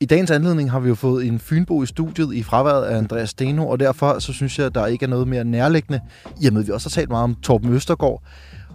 [0.00, 3.30] I dagens anledning har vi jo fået en Fynbo i studiet i fraværet af Andreas
[3.30, 6.00] Steno, og derfor så synes jeg, at der ikke er noget mere nærliggende,
[6.40, 8.22] i og med at vi også har talt meget om Torben Østergaard,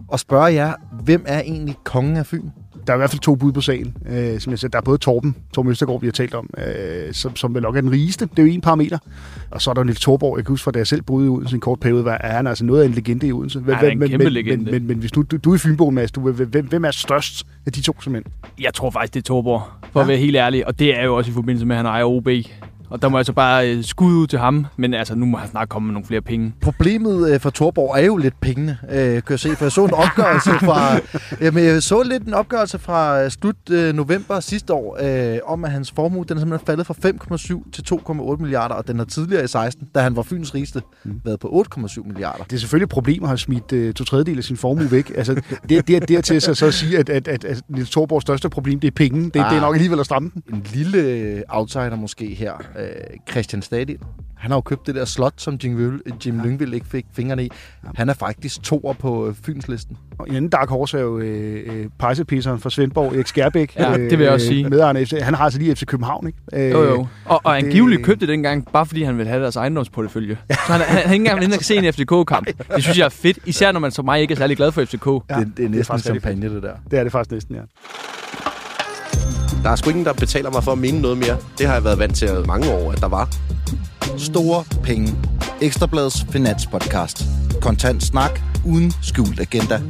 [0.07, 0.73] og spørge jer,
[1.04, 2.49] hvem er egentlig kongen af Fyn?
[2.88, 3.97] Der er i hvert fald to bud på sagen.
[4.10, 7.13] Øh, som jeg siger, der er både Torben, Torben Østergaard, vi har talt om, øh,
[7.13, 8.26] som, som vel nok er den rigeste.
[8.26, 8.97] Det er jo en parameter.
[9.51, 10.37] Og så er der Niels Thorborg.
[10.37, 12.36] Jeg kan huske, fra da jeg selv boede i Odense en kort periode, var er
[12.36, 13.59] han altså noget af en legende i Odense.
[13.59, 14.63] Han er en men, kæmpe men, legende.
[14.63, 16.91] Men, men, men, hvis nu du, du er i Fynbo, Mads, du, hvem, hvem er
[16.91, 18.34] størst af de to simpelthen?
[18.62, 20.00] Jeg tror faktisk, det er Torborg, for.
[20.00, 20.04] Ja.
[20.04, 20.68] at være helt ærlig.
[20.68, 22.27] Og det er jo også i forbindelse med, at han ejer OB.
[22.91, 24.66] Og der må jeg så bare øh, skud ud til ham.
[24.77, 26.54] Men altså, nu må han snart komme med nogle flere penge.
[26.62, 29.86] Problemet øh, for Torborg er jo lidt pengene, øh, kan jeg se, for jeg så
[29.86, 31.00] en opgørelse fra,
[31.45, 34.98] jamen, jeg så lidt en opgørelse fra øh, slut øh, november sidste år,
[35.34, 36.94] øh, om at hans formue, den er simpelthen faldet fra
[37.64, 37.84] 5,7 til
[38.36, 41.22] 2,8 milliarder, og den har tidligere i 16, da han var Fyns rigeste, Mm.
[41.26, 41.48] været på
[41.78, 42.44] 8,7 milliarder.
[42.44, 45.12] Det er selvfølgelig et problem at have smidt øh, to tredjedel af sin formue væk.
[45.16, 45.34] Altså,
[45.70, 48.50] det, det er dertil så, så at sige, at, at, at, at Niels Thorborgs største
[48.50, 49.23] problem, det er penge.
[49.23, 49.62] Det, det er Ah.
[49.62, 50.44] nok alligevel at stramme den.
[50.55, 52.88] En lille outsider måske her, øh,
[53.31, 53.98] Christian Stadil.
[54.38, 57.45] Han har jo købt det der slot, som Jim, Vil, Jim Lyngvild ikke fik fingrene
[57.45, 57.50] i.
[57.95, 59.97] Han er faktisk toer på øh, Fynslisten.
[60.19, 63.75] Og en anden dark horse er jo øh, øh, pejsepisseren fra Svendborg, Erik Skærbæk.
[63.80, 64.83] Ja, det vil jeg også sige.
[64.83, 65.14] Af FC.
[65.22, 66.66] Han har altså lige FC København, ikke?
[66.66, 67.08] Øh, Jo, jo.
[67.25, 70.38] Og, og det- angiveligt købte det dengang, bare fordi han ville have deres ejendomsportefølje.
[70.52, 72.47] Så han, han, han er ikke engang inde og se en FCK-kamp.
[72.75, 74.86] Det synes jeg er fedt, især når man som mig ikke er særlig glad for
[74.86, 75.06] FCK.
[75.06, 76.73] Ja, det, det er det er næsten faktisk rigtig champagne, det der.
[76.91, 77.61] Det er det faktisk næsten, ja.
[79.64, 81.38] Der er sgu ingen, der betaler mig for at mene noget mere.
[81.58, 83.30] Det har jeg været vant til i mange år, at der var.
[84.18, 85.16] Store penge.
[85.62, 87.23] Ekstrabladets finanspodcast.
[87.62, 89.81] Kontant snak uden skjult agenda.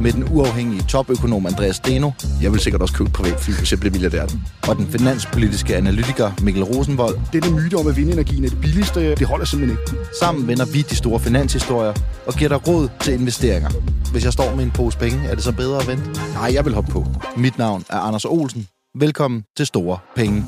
[0.00, 2.10] Med den uafhængige topøkonom Andreas Steno
[2.42, 4.26] Jeg vil sikkert også købe et privat fly, hvis jeg bliver milliardær.
[4.68, 7.18] og den finanspolitiske analytiker Mikkel Rosenvold.
[7.32, 10.02] Denne myte om, at vindenergien er det billigste, det holder simpelthen ikke.
[10.20, 11.92] Sammen vender vi de store finanshistorier
[12.26, 13.70] og giver dig råd til investeringer.
[14.12, 16.04] Hvis jeg står med en pose penge, er det så bedre at vente?
[16.34, 17.06] Nej, jeg vil hoppe på.
[17.36, 18.66] Mit navn er Anders Olsen.
[18.98, 20.44] Velkommen til Store Penge.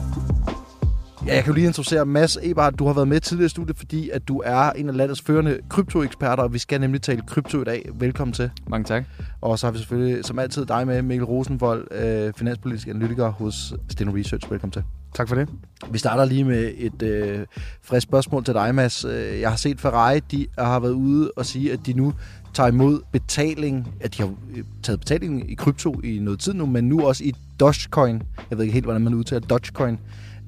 [1.27, 2.78] Ja, jeg kan jo lige introducere Mads Eberhardt.
[2.78, 5.58] Du har været med tidligere i studiet, fordi at du er en af landets førende
[5.70, 7.88] kryptoeksperter, og vi skal nemlig tale krypto i dag.
[7.94, 8.50] Velkommen til.
[8.69, 9.04] Mange tak.
[9.41, 13.75] Og så har vi selvfølgelig som altid dig med, Mikkel Rosenvold, øh, finanspolitisk analytiker hos
[13.88, 14.50] Steno Research.
[14.50, 14.82] Velkommen til.
[15.14, 15.48] Tak for det.
[15.91, 17.47] Vi starter lige med et øh,
[17.82, 19.04] frisk spørgsmål til dig, Mads.
[19.04, 22.12] Øh, Jeg har set Ferrari, de har været ude og sige, at de nu
[22.58, 26.66] tager imod betaling, at de har øh, taget betaling i krypto i noget tid nu,
[26.66, 28.22] men nu også i Dogecoin.
[28.50, 29.98] Jeg ved ikke helt, hvordan man udtaler Dogecoin.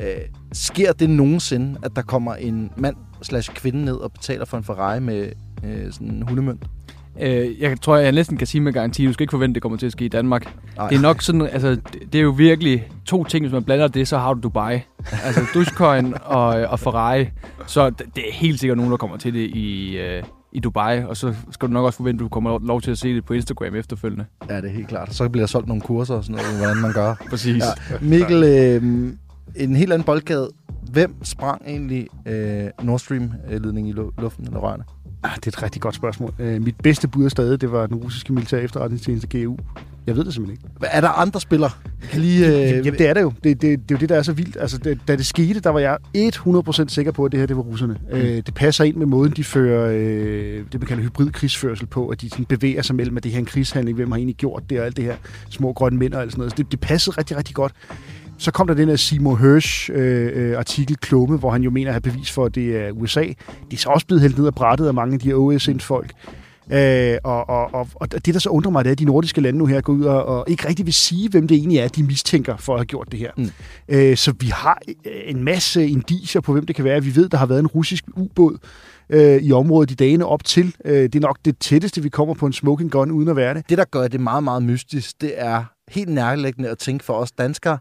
[0.03, 0.06] Øh,
[0.53, 4.65] sker det nogensinde, at der kommer en mand slash kvinde ned og betaler for en
[4.65, 5.32] Ferrari med
[5.65, 6.62] øh, sådan en hundemønt?
[7.21, 9.78] Øh, jeg tror, jeg næsten kan sige med garanti, du skal ikke forvente, det kommer
[9.78, 10.56] til at ske i Danmark.
[10.77, 10.88] Nej.
[10.88, 11.77] Det er nok sådan, altså,
[12.12, 14.81] det- er jo virkelig to ting, hvis man blander det, så har du Dubai.
[15.25, 17.27] Altså Dogecoin og, og Ferrari.
[17.66, 20.22] Så det det er helt sikkert nogen, der kommer til det i, øh,
[20.53, 22.99] i Dubai, og så skal du nok også forvente, at du kommer lov- til at
[22.99, 24.25] se det på Instagram efterfølgende.
[24.49, 25.15] Ja, det er helt klart.
[25.15, 27.15] Så bliver der solgt nogle kurser og sådan noget, hvordan man gør.
[27.31, 27.62] Præcis.
[27.91, 27.97] Ja.
[28.00, 28.83] Mikkel, øh,
[29.56, 30.50] en helt anden boldgade.
[30.93, 34.84] Hvem sprang egentlig øh, Nord Stream-ledning i lu- luften eller rørene?
[35.22, 36.34] Ah, det er et rigtig godt spørgsmål.
[36.39, 39.56] Øh, mit bedste bud er stadig, det var den russiske militær efterretningstjeneste GU.
[40.10, 40.87] Jeg ved det simpelthen ikke.
[40.93, 41.71] Er der andre spillere?
[42.10, 43.32] Kan lige, øh, Jamen, det er det jo.
[43.44, 44.56] Det, det, det er jo det, der er så vildt.
[44.60, 47.56] Altså, det, da det skete, der var jeg 100% sikker på, at det her det
[47.56, 47.97] var russerne.
[48.12, 48.16] Mm.
[48.19, 52.21] Øh, det passer ind med måden, de fører øh, det, man kalder hybridkrigsførsel på, at
[52.21, 54.62] de sådan bevæger sig mellem, at det her er en krigshandling, hvem har egentlig gjort
[54.71, 55.16] det, og alt det her
[55.50, 56.53] små grønne mænd og alt sådan noget.
[56.53, 57.72] Så det, det passede rigtig, rigtig godt.
[58.38, 61.88] Så kom der den her Seymour Hersh øh, øh, artikel Klumme, hvor han jo mener
[61.88, 63.22] at have bevis for, at det er USA.
[63.22, 63.34] De
[63.72, 66.12] er så også blevet hældt ned og brættet af mange af de her OSN-folk.
[66.73, 69.41] Øh, og, og, og, og det, der så undrer mig, det er, at de nordiske
[69.41, 71.89] lande nu her går ud og, og ikke rigtig vil sige, hvem det egentlig er,
[71.89, 73.31] de mistænker for at have gjort det her.
[73.37, 73.51] Mm.
[73.89, 77.05] Øh, så vi har øh, en masse indicier på, hvem det kan være.
[77.05, 78.59] Vi ved, der har været en russisk ubåd
[79.11, 80.75] øh, i området i dagene op til.
[80.85, 83.55] Øh, det er nok det tætteste, vi kommer på en smoking gun, uden at være
[83.55, 83.69] det.
[83.69, 87.33] det, der gør det meget, meget mystisk, det er helt nærliggende at tænke for os
[87.33, 87.79] danskere,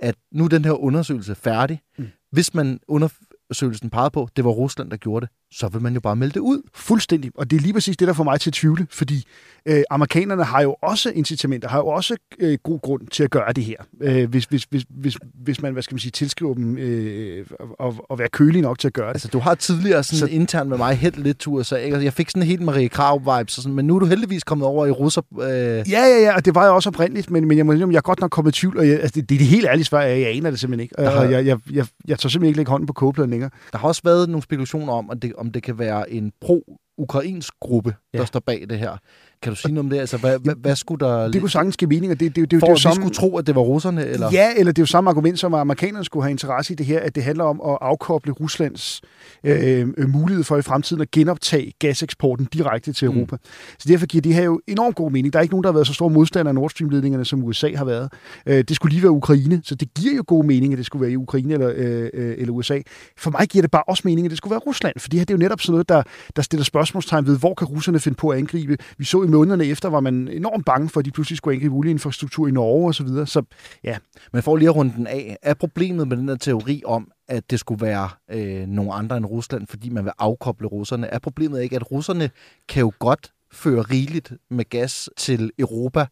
[0.00, 1.80] at nu er den her undersøgelse færdig.
[1.98, 2.06] Mm.
[2.32, 6.00] Hvis man undersøgelsen pegede på, det var Rusland, der gjorde det, så vil man jo
[6.00, 6.62] bare melde det ud.
[6.74, 7.30] Fuldstændig.
[7.34, 9.24] Og det er lige præcis det, der får mig til at tvivle, fordi
[9.66, 13.52] øh, amerikanerne har jo også incitamenter, har jo også øh, god grund til at gøre
[13.52, 13.76] det her.
[14.00, 17.46] Øh, hvis, hvis, hvis, hvis, hvis man, hvad skal man sige, tilskriver dem øh,
[17.80, 19.14] at, at være kølige nok til at gøre det.
[19.14, 21.94] Altså, du har tidligere sådan Så- internt med mig helt lidt tur, så ikke?
[21.94, 24.66] Altså, jeg fik sådan en helt Marie Krav-vibes, sådan, men nu er du heldigvis kommet
[24.66, 25.22] over i russer...
[25.32, 25.38] Øh...
[25.40, 28.00] Ja, ja, ja, og det var jeg også oprindeligt, men, men jeg må jeg er
[28.00, 30.02] godt nok kommet i tvivl, og jeg, altså, det, det er det helt ærlige svar,
[30.02, 30.94] jeg, jeg aner det simpelthen ikke.
[30.98, 33.50] Har- Og jeg, jeg, jeg, jeg tør simpelthen ikke lægge hånden på kogepladen længere.
[33.72, 36.78] Der har også været nogle spekulationer om, at det, om det kan være en pro
[36.98, 38.18] ukrainsk gruppe, ja.
[38.18, 38.96] der står bag det her.
[39.42, 39.98] Kan du sige noget om det?
[39.98, 41.28] Altså, hvad, hvad, hvad skulle der...
[41.28, 42.82] Det kunne sagtens give mening, og det, det, det, det, for det er at vi
[42.82, 44.30] samme, skulle tro, at det var russerne, eller?
[44.32, 47.00] Ja, eller det er jo samme argument, som amerikanerne skulle have interesse i det her,
[47.00, 49.00] at det handler om at afkoble Ruslands
[49.44, 53.16] øh, øh, mulighed for i fremtiden at genoptage gaseksporten direkte til Mm.
[53.16, 53.36] Europa.
[53.78, 55.32] Så derfor giver det her jo enormt god mening.
[55.32, 57.76] Der er ikke nogen, der har været så store modstandere af Nord Stream-ledningerne, som USA
[57.76, 58.12] har været.
[58.46, 61.02] Øh, det skulle lige være Ukraine, så det giver jo god mening, at det skulle
[61.02, 62.78] være i Ukraine eller, øh, øh, eller USA.
[63.18, 65.24] For mig giver det bare også mening, at det skulle være Rusland, for det her
[65.24, 66.02] det er jo netop sådan noget, der,
[66.36, 68.76] der stiller spørgsmålstegn ved, hvor kan russerne finde på at angribe.
[68.98, 71.74] Vi så i månederne efter, var man enormt bange for, at de pludselig skulle angribe
[71.74, 72.92] olieinfrastruktur i Norge osv.
[72.92, 73.26] Så, videre.
[73.26, 73.42] så
[73.84, 73.96] ja,
[74.32, 77.50] Men for lige at runde den af, er problemet med den der teori om, at
[77.50, 81.62] det skulle være øh, nogle andre end Rusland, fordi man vil afkoble russerne, er problemet
[81.62, 82.30] ikke, at russerne
[82.68, 86.06] kan jo godt føre rigeligt med gas til Europa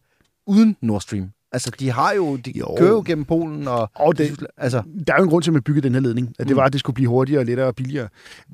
[0.47, 1.31] uden Nord Stream?
[1.53, 2.75] Altså, de har jo, de Jo.
[2.77, 3.89] kører jo gennem Polen og...
[3.95, 6.27] Og det, Altså, der er jo en grund til, at man byggede den her ledning.
[6.39, 6.57] At det Mm.
[6.57, 8.07] var, at det skulle blive hurtigere, lettere og billigere.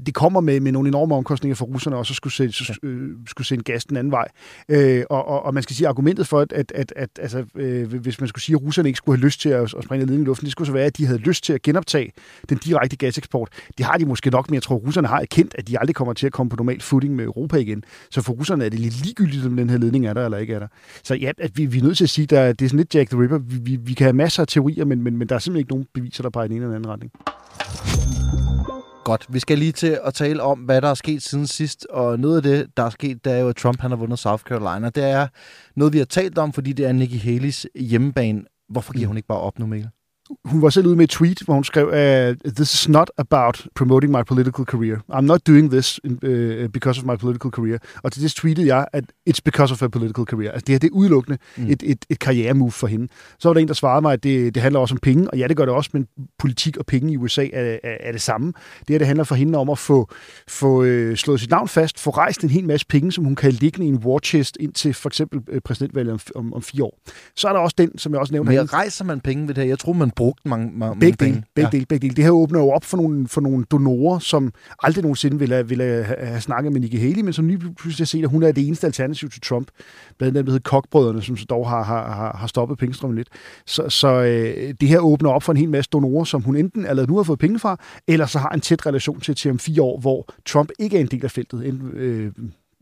[0.06, 3.10] Det kommer med, med nogle enorme omkostninger for russerne, og så skulle sende, så, øh,
[3.28, 4.28] skulle sende gas den anden vej.
[4.70, 7.94] Øh, og, og, og, man skal sige, argumentet for, at, at, at, at altså, øh,
[7.94, 10.24] hvis man skulle sige, at russerne ikke skulle have lyst til at, at springe ledningen
[10.24, 12.12] i luften, det skulle så være, at de havde lyst til at genoptage
[12.50, 13.50] den direkte gaseksport.
[13.78, 15.96] Det har de måske nok, men jeg tror, at russerne har erkendt, at de aldrig
[15.96, 17.84] kommer til at komme på normal footing med Europa igen.
[18.12, 20.54] Så for russerne er det lidt ligegyldigt, om den her ledning er der eller ikke
[20.54, 20.68] er der.
[21.04, 22.87] Så ja, at vi, vi er nødt til at sige, at det er sådan lidt
[22.94, 23.38] Jack the Ripper.
[23.38, 25.72] Vi, vi, vi kan have masser af teorier, men, men, men der er simpelthen ikke
[25.72, 27.12] nogen beviser, der peger i den ene eller anden retning.
[29.07, 29.25] godt.
[29.30, 32.38] Vi skal lige til at tale om, hvad der er sket siden sidst, og noget
[32.38, 34.89] af det, der er sket, det er jo, at Trump han har vundet South Carolina.
[34.89, 35.28] Det er
[35.75, 38.44] noget, vi har talt om, fordi det er Nikki Haley's hjemmebane.
[38.69, 39.89] Hvorfor giver hun ikke bare op nu, Mikkel?
[40.45, 43.65] Hun var selv ude med et tweet, hvor hun skrev, uh, this is not about
[43.75, 44.97] promoting my political career.
[45.13, 47.77] I'm not doing this in, uh, because of my political career.
[48.03, 50.51] Og til det tweetede jeg, at it's because of her political career.
[50.51, 51.65] Altså det her, det er udelukkende Mm.
[51.69, 53.07] et, et, et karrieremove for hende.
[53.39, 55.38] Så var der en, der svarede mig, at det, det handler også om penge, og
[55.38, 56.07] ja, det gør det også, men
[56.39, 58.47] politik og penge i USA er, er, er det samme.
[58.79, 60.09] Det her, det handler for hende om at få,
[60.47, 63.51] få øh, slået sit navn fast, få rejst en hel masse penge, som hun kan
[63.51, 67.00] liggende i en war chest indtil for eksempel øh, præsidentvalget om, om, om fire år.
[67.35, 68.74] Så er der også den, som jeg også nævnte Men herinde.
[68.74, 69.69] rejser man penge ved det her?
[69.69, 71.34] Jeg tror, man brugte mange, mange Begge penge.
[71.34, 71.72] dele, begge, ja.
[71.72, 72.16] dele, begge dele.
[72.16, 74.54] Det her åbner jo op for nogle, for nogle donorer, som
[74.84, 78.06] aldrig nogensinde ville, have- ville have, snakket med Nikki Haley, men som lige pludselig har
[78.06, 79.68] set, at hun er det eneste alternativ til Trump.
[80.18, 83.30] Blandt andet hedder Koch-brødrene, som så dog har, har, har, har stoppet pengestrømmen lidt.
[83.66, 86.86] Så, så øh, det her åbner op for en hel masse donorer, som hun enten
[86.86, 87.78] allerede nu har fået penge fra,
[88.08, 91.02] eller så har en tæt relation til til om fire år, hvor Trump ikke er
[91.02, 91.68] en del af feltet.
[91.68, 92.31] Enten, øh,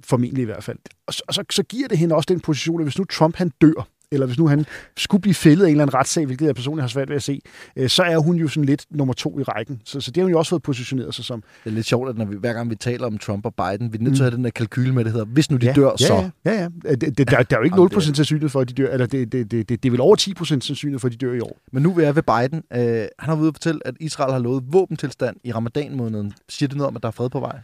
[0.04, 0.78] formentlig i hvert fald.
[1.08, 3.36] Og så, og så, så giver det hende også den position, at hvis nu Trump
[3.36, 4.66] han dør, eller hvis nu han
[4.98, 7.24] skulle blive fældet af en eller anden retssag, hvilket jeg personligt har svært ved at
[7.24, 7.42] se,
[7.76, 9.82] øh, så er hun jo sådan lidt nummer to i rækken.
[9.86, 11.44] Så, så det har hun jo også fået positioneret sig som.
[11.64, 13.94] Det er lidt sjovt, at når vi, hver gang vi taler om Trump og Biden,
[13.94, 15.66] vi er nødt til at have den der kalkyl med, det hedder, hvis nu de
[15.66, 16.30] ja, dør, ja, så...
[16.46, 16.96] Ja, ja, ja.
[16.96, 19.06] Det, det, der, der er jo ikke Jamen, 0% sandsynlighed for, at de dør, eller
[19.06, 21.40] det, det, det, det, det er vel over 10% sandsynlighed for, at de dør i
[21.40, 21.58] år.
[21.72, 22.64] Men nu vil jeg ved Biden.
[22.74, 26.34] Øh, han har ude at fortælle, at Israel har lovet våbentilstand i ramadan-måneden.
[26.50, 27.60] Siger det noget om, at der er fred på vej?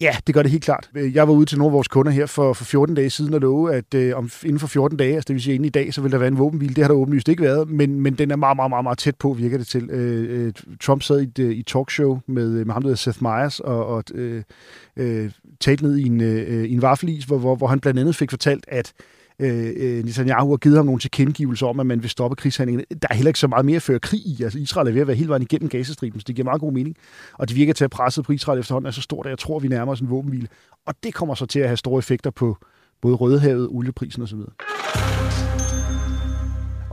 [0.00, 0.90] Ja, det gør det helt klart.
[0.96, 3.34] Øh, jeg var ude til nogle af vores kunder her for, for 14 dage siden
[3.34, 5.68] og love, at øh, om, inden for 14 dage, altså det vil sige inden i
[5.68, 6.74] dag, så vil der være en våbenhvile.
[6.74, 9.16] Det har der åbenlyst ikke været, men, men den er meget, meget, meget, meget tæt
[9.16, 9.90] på, virker det til.
[9.90, 13.22] Øh, øh Trump sad i et, øh, i talkshow med, med ham, der hedder Seth
[13.22, 14.42] Meyers, og, og øh,
[14.96, 15.30] øh,
[15.60, 18.30] talte ned i en, øh, i en vaffelis, hvor, hvor, hvor han blandt andet fik
[18.30, 18.92] fortalt, at
[19.38, 22.84] Øh, øh, Netanyahu har givet ham nogle tilkendegivelser om, at man vil stoppe krigshandlingerne.
[23.02, 24.42] Der er heller ikke så meget mere at føre krig i.
[24.42, 26.72] Altså, Israel er ved at være hele vejen igennem Gazastriben, så det giver meget god
[26.72, 26.96] mening.
[27.32, 29.56] Og det virker til at presset på Israel efterhånden er så stort, at jeg tror,
[29.56, 30.48] at vi nærmer os en våbenhvile.
[30.86, 32.56] Og det kommer så til at have store effekter på
[33.02, 34.38] både Rødehavet, olieprisen osv.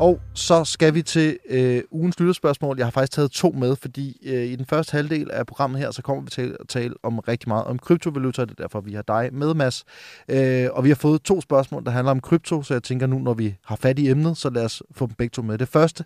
[0.01, 2.77] Og så skal vi til øh, ugens lytterspørgsmål.
[2.77, 5.92] Jeg har faktisk taget to med, fordi øh, i den første halvdel af programmet her,
[5.92, 8.42] så kommer vi til at tale om rigtig meget om kryptovaluta.
[8.42, 9.83] Det er derfor, vi har dig med, Mads.
[10.27, 13.19] Øh, og vi har fået to spørgsmål, der handler om krypto, så jeg tænker nu,
[13.19, 15.57] når vi har fat i emnet, så lad os få dem begge to med.
[15.57, 16.06] Det første,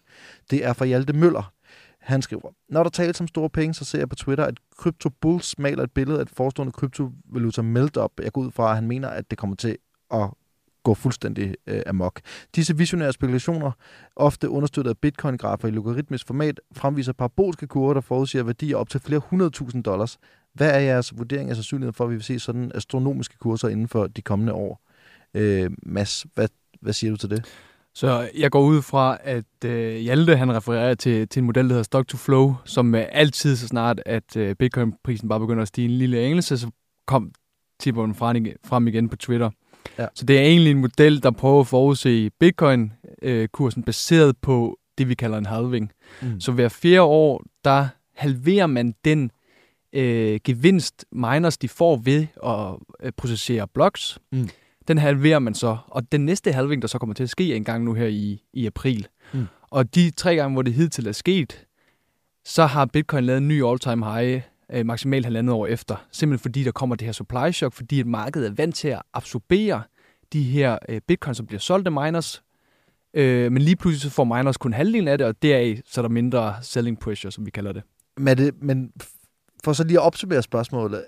[0.51, 1.51] det er fra Hjalte Møller.
[1.99, 5.09] Han skriver, når der tales om store penge, så ser jeg på Twitter, at Crypto
[5.21, 8.11] Bulls maler et billede af et forestående kryptovaluta meltup.
[8.23, 9.77] Jeg går ud fra, at han mener, at det kommer til
[10.13, 10.29] at
[10.85, 12.21] gå fuldstændig øh, amok.
[12.55, 13.71] Disse visionære spekulationer,
[14.15, 18.99] ofte understøttet af bitcoin-grafer i logaritmisk format, fremviser parabolske kurver, der forudsiger værdier op til
[18.99, 20.17] flere hundredtusind dollars.
[20.53, 23.87] Hvad er jeres vurdering af sandsynligheden for, at vi vil se sådan astronomiske kurser inden
[23.87, 24.81] for de kommende år?
[25.33, 26.47] Øh, Mads, hvad,
[26.81, 27.45] hvad siger du til det?
[27.93, 31.69] Så jeg går ud fra, at øh, Hjalte han refererer til, til en model, der
[31.69, 35.67] hedder Stock to Flow, som øh, altid så snart, at øh, bitcoin-prisen bare begynder at
[35.67, 36.71] stige en lille engelse, så
[37.07, 37.31] kom
[37.79, 39.49] tipperen frem igen på Twitter.
[39.99, 40.07] Ja.
[40.15, 45.15] Så det er egentlig en model, der prøver at forudse bitcoin-kursen baseret på det, vi
[45.15, 45.91] kalder en halving.
[46.21, 46.39] Mm.
[46.39, 49.31] Så hver fjerde år, der halverer man den
[49.93, 54.19] øh, gevinst, miners de får ved at øh, processere blocks.
[54.31, 54.49] Mm.
[54.87, 55.77] Den halverer man så.
[55.87, 58.43] Og den næste halving, der så kommer til at ske en gang nu her i,
[58.53, 59.07] i april.
[59.33, 59.45] Mm.
[59.61, 61.65] Og de tre gange, hvor det hidtil er sket,
[62.45, 64.41] så har Bitcoin lavet en ny all-time high
[64.73, 66.05] øh, maksimalt halvandet år efter.
[66.11, 69.01] Simpelthen fordi der kommer det her supply shock, fordi et marked er vant til at
[69.13, 69.83] absorbere
[70.33, 72.43] de her øh, bitcoins, som bliver solgt af miners,
[73.13, 76.03] øh, men lige pludselig så får miners kun halvdelen af det, og deraf så er
[76.03, 77.83] der mindre selling pressure, som vi kalder det.
[78.17, 78.91] Men, det, men
[79.63, 81.05] for så lige at opsummere spørgsmålet,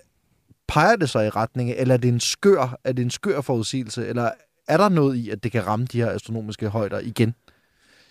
[0.68, 4.08] peger det så i retning, eller er det en skør, er det en skør forudsigelse,
[4.08, 4.32] eller
[4.68, 7.36] er der noget i, at det kan ramme de her astronomiske højder igen?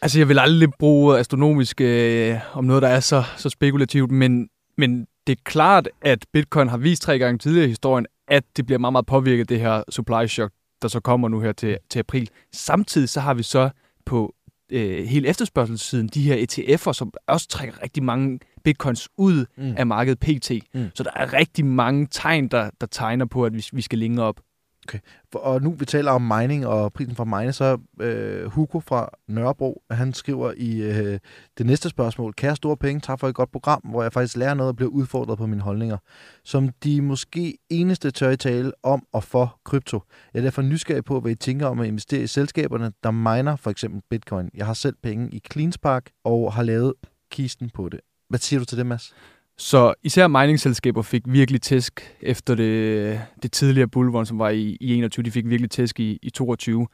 [0.02, 4.48] Altså, jeg vil aldrig bruge astronomisk øh, om noget, der er så, så spekulativt, men,
[4.76, 8.66] men det er klart, at bitcoin har vist tre gange tidligere i historien, at det
[8.66, 10.52] bliver meget, meget påvirket, det her supply shock,
[10.82, 12.30] der så kommer nu her til, til april.
[12.52, 13.70] Samtidig så har vi så
[14.06, 14.34] på
[14.72, 19.74] øh, hele efterspørgselssiden de her ETF'er, som også trækker rigtig mange bitcoins ud mm.
[19.76, 20.50] af markedet PT.
[20.74, 20.90] Mm.
[20.94, 24.26] Så der er rigtig mange tegn, der, der tegner på, at vi, vi skal længere
[24.26, 24.40] op.
[24.88, 24.98] Okay.
[25.34, 29.82] Og nu vi taler om mining og prisen for mining, så øh, Hugo fra Nørrebro,
[29.90, 31.18] han skriver i øh,
[31.58, 34.54] det næste spørgsmål, kære store penge, tak for et godt program, hvor jeg faktisk lærer
[34.54, 35.96] noget og bliver udfordret på mine holdninger.
[36.44, 40.02] Som de måske eneste tør i tale om og for krypto.
[40.34, 43.56] Jeg er derfor nysgerrig på, hvad I tænker om at investere i selskaberne, der miner
[43.56, 44.50] for eksempel bitcoin.
[44.54, 46.94] Jeg har selv penge i Cleanspark og har lavet
[47.30, 48.00] kisten på det.
[48.28, 49.14] Hvad siger du til det, Mads?
[49.58, 54.94] Så især mining-selskaber fik virkelig tæsk efter det, det tidligere bullrun, som var i, i
[54.94, 55.22] 21.
[55.22, 56.86] De fik virkelig tæsk i, i 22.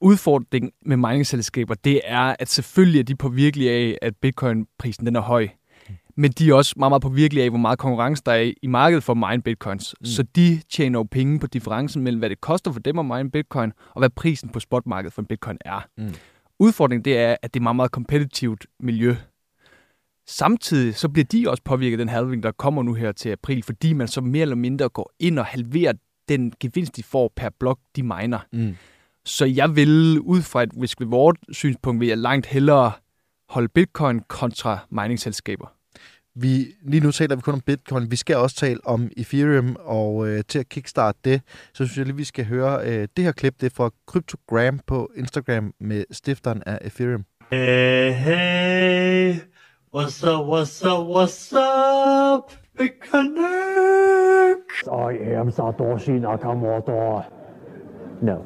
[0.00, 5.20] Udfordringen med mining-selskaber, det er, at selvfølgelig er de påvirkelige af, at bitcoin-prisen den er
[5.20, 5.48] høj.
[6.16, 9.04] Men de er også meget, meget påvirkelige af, hvor meget konkurrence der er i markedet
[9.04, 9.94] for mine bitcoins.
[10.00, 10.06] Mm.
[10.06, 13.30] Så de tjener jo penge på differencen mellem, hvad det koster for dem at mine
[13.30, 15.86] bitcoin, og hvad prisen på spotmarkedet for en bitcoin er.
[15.98, 16.14] Mm.
[16.58, 19.16] Udfordringen det er, at det er meget, meget kompetitivt miljø.
[20.28, 23.62] Samtidig så bliver de også påvirket af den halving, der kommer nu her til april,
[23.62, 25.92] fordi man så mere eller mindre går ind og halverer
[26.28, 28.38] den gevinst, de får per blok, de miner.
[28.52, 28.76] Mm.
[29.24, 32.92] Så jeg vil, ud fra et risk reward synspunkt, vil jeg langt hellere
[33.48, 35.72] holde bitcoin kontra mining-selskaber.
[36.34, 38.10] Vi, lige nu taler vi kun om bitcoin.
[38.10, 41.42] Vi skal også tale om Ethereum, og øh, til at kickstarte det,
[41.74, 43.60] så synes jeg lige, vi skal høre øh, det her klip.
[43.60, 47.24] Det er fra Cryptogram på Instagram med stifteren af Ethereum.
[47.50, 49.34] Hey, hey.
[49.96, 52.52] What's up, what's up, what's up?
[52.78, 54.82] Big Connect!
[54.92, 57.22] I am Satoshi Nakamoto.
[58.22, 58.36] No.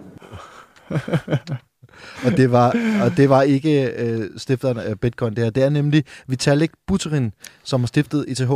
[2.26, 2.68] og, det var,
[3.04, 5.50] og det var ikke øh, stifteren af Bitcoin, det her.
[5.50, 7.32] Det er nemlig Vitalik Buterin,
[7.64, 8.50] som har stiftet ETH.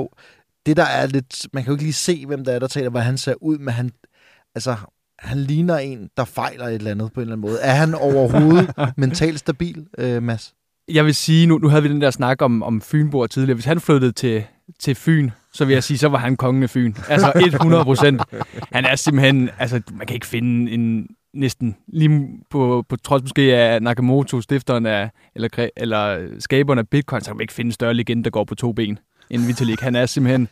[0.66, 1.46] Det der er lidt...
[1.52, 3.58] Man kan jo ikke lige se, hvem der er, der taler, hvad han ser ud,
[3.58, 3.90] men han...
[4.54, 4.76] Altså,
[5.18, 7.60] han ligner en, der fejler et eller andet på en eller anden måde.
[7.60, 10.54] Er han overhovedet mentalt stabil, øh, Mads?
[10.88, 13.54] Jeg vil sige, nu, nu havde vi den der snak om, om Fynborg tidligere.
[13.54, 14.44] Hvis han flyttede til,
[14.80, 16.94] til Fyn, så vil jeg sige, så var han kongen af Fyn.
[17.08, 18.22] Altså 100 procent.
[18.72, 23.56] Han er simpelthen, altså man kan ikke finde en næsten, lige på, på trods måske
[23.56, 27.72] af Nakamoto, stifteren af, eller, eller skaberen af Bitcoin, så kan man ikke finde en
[27.72, 28.98] større legende, der går på to ben
[29.30, 29.80] end Vitalik.
[29.80, 30.48] Han er simpelthen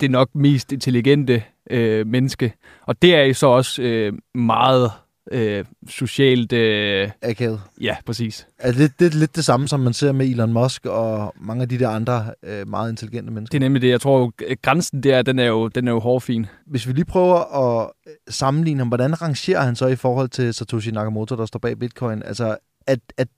[0.00, 2.52] det nok mest intelligente øh, menneske.
[2.86, 4.90] Og det er så også øh, meget
[5.32, 6.52] øh, socialt...
[6.52, 7.60] Øh, Akavet.
[7.80, 8.46] Ja, præcis.
[8.58, 11.62] Er det, det er lidt det samme, som man ser med Elon Musk og mange
[11.62, 13.58] af de der andre øh, meget intelligente mennesker?
[13.58, 13.88] Det er nemlig det.
[13.88, 16.46] Jeg tror, grænsen der, den er jo, den er jo hårfin.
[16.66, 20.54] Hvis vi lige prøver at øh, sammenligne ham, hvordan rangerer han så i forhold til
[20.54, 22.22] Satoshi Nakamoto, der står bag Bitcoin?
[22.22, 22.56] Altså,
[22.86, 23.28] at, at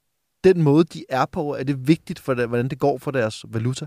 [0.45, 3.87] den måde, de er på, er det vigtigt for hvordan det går for deres valuta?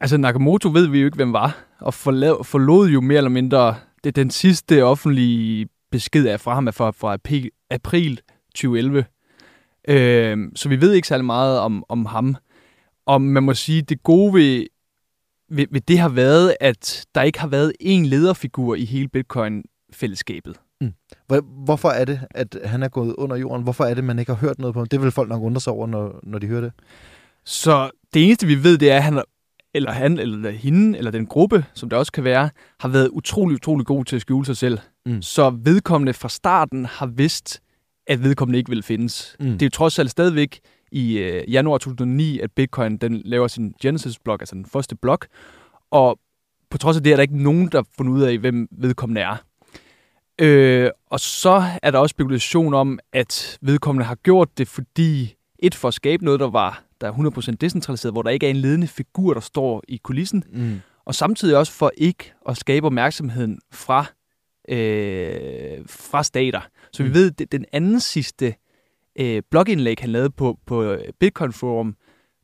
[0.00, 4.16] Altså, Nakamoto ved vi jo ikke, hvem var, og forlod jo mere eller mindre det
[4.16, 7.16] den sidste offentlige besked af fra ham er fra, fra
[7.70, 8.20] april
[8.54, 9.04] 2011.
[9.88, 12.36] Øh, så vi ved ikke særlig meget om, om ham.
[13.06, 14.66] Og man må sige, det gode ved,
[15.48, 20.56] ved, ved det har været, at der ikke har været én lederfigur i hele Bitcoin-fællesskabet.
[20.80, 20.92] Mm.
[21.64, 23.62] Hvorfor er det, at han er gået under jorden?
[23.62, 24.88] Hvorfor er det, man ikke har hørt noget på ham?
[24.88, 26.72] Det vil folk nok undre sig over, når, når de hører det.
[27.44, 29.22] Så det eneste, vi ved, det er, at han
[29.74, 33.54] eller han, eller hende, eller den gruppe, som det også kan være, har været utrolig,
[33.54, 34.78] utrolig god til at skjule sig selv.
[35.06, 35.22] Mm.
[35.22, 37.60] Så vedkommende fra starten har vidst,
[38.06, 39.36] at vedkommende ikke vil findes.
[39.40, 39.46] Mm.
[39.46, 40.60] Det er jo trods alt stadigvæk
[40.92, 45.26] i øh, januar 2009, at Bitcoin den laver sin Genesis-blok, altså den første blok,
[45.90, 46.18] og
[46.70, 49.20] på trods af det er der ikke nogen, der har fundet ud af, hvem vedkommende
[49.20, 49.36] er.
[50.38, 55.74] Øh, og så er der også spekulation om, at vedkommende har gjort det, fordi et
[55.74, 58.56] for at skabe noget, der var der er 100% decentraliseret, hvor der ikke er en
[58.56, 60.80] ledende figur, der står i kulissen, mm.
[61.04, 64.06] og samtidig også for ikke at skabe opmærksomheden fra,
[64.68, 66.60] øh, fra stater.
[66.92, 67.08] Så mm.
[67.08, 68.54] vi ved, at den anden sidste
[69.18, 71.96] øh, blogindlæg, han lavede på, på Bitcoin Forum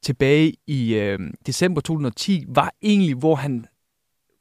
[0.02, 3.66] tilbage i øh, december 2010, var egentlig, hvor han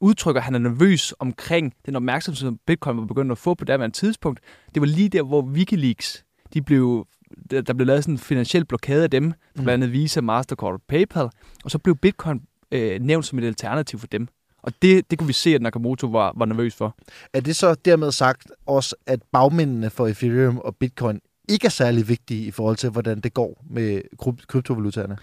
[0.00, 3.64] udtrykker, at han er nervøs omkring den opmærksomhed, som Bitcoin var begyndt at få på
[3.64, 4.40] det tidspunkt.
[4.74, 7.06] Det var lige der, hvor Wikileaks de blev
[7.50, 9.32] der, der blev lavet sådan en finansiel blokade af dem, mm.
[9.54, 11.30] blandt andet Visa, Mastercard og PayPal,
[11.64, 12.42] og så blev Bitcoin
[12.72, 14.28] øh, nævnt som et alternativ for dem.
[14.66, 16.96] Og det, det kunne vi se, at Nakamoto var, var nervøs for.
[17.32, 22.08] Er det så dermed sagt også, at bagmændene for Ethereum og Bitcoin ikke er særlig
[22.08, 25.16] vigtige i forhold til, hvordan det går med kryp- kryptovalutaerne?